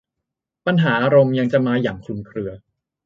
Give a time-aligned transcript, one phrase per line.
[0.65, 2.51] ปัญหาอารมณ์ยังจะมาอย่างคลุมเครือ